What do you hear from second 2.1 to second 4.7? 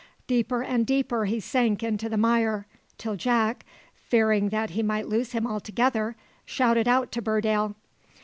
mire, till Jack, fearing